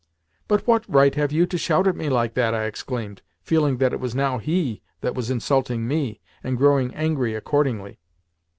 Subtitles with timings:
[0.47, 3.93] "But what right have you to shout at me like that?" I exclaimed, feeling that
[3.93, 7.99] it was now HE that was insulting ME, and growing angry accordingly.